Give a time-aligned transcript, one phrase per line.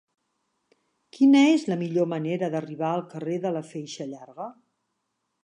[1.17, 4.51] Quina és la millor manera d'arribar al carrer de la Feixa Llarga?